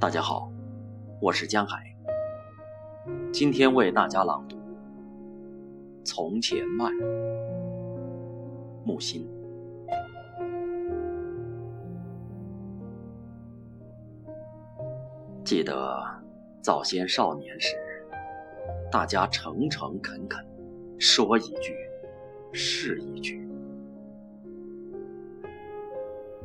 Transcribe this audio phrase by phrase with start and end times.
[0.00, 0.48] 大家好，
[1.20, 1.92] 我是江海。
[3.32, 4.56] 今天为大家朗读
[6.04, 6.92] 《从前慢》，
[8.84, 9.28] 木心。
[15.44, 16.00] 记得
[16.62, 17.74] 早先少年时，
[18.92, 20.46] 大家诚诚恳恳，
[20.96, 21.74] 说一句
[22.52, 23.44] 是一句。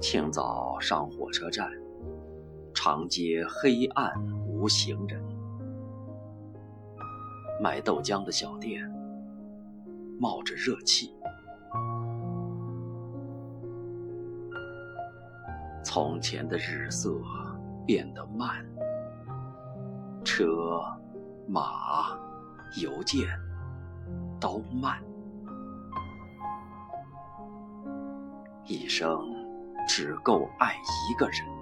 [0.00, 1.70] 清早上火车站。
[2.84, 4.12] 长街黑暗
[4.44, 5.22] 无行人，
[7.62, 8.82] 卖豆浆的小店
[10.18, 11.14] 冒着热气。
[15.84, 17.22] 从前的日色
[17.86, 18.66] 变得慢，
[20.24, 20.82] 车
[21.46, 22.18] 马
[22.82, 23.28] 邮件
[24.40, 25.00] 都慢，
[28.66, 29.24] 一生
[29.86, 31.61] 只够爱一个人。